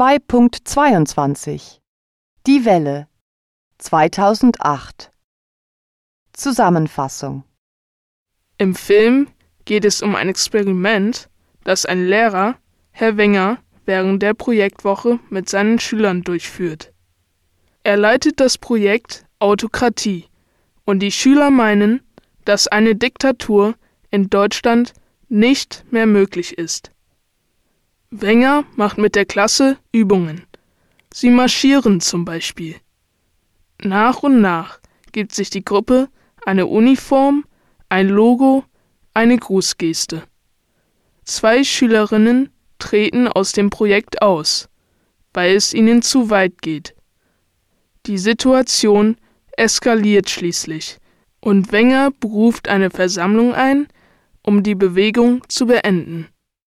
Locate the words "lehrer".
12.06-12.56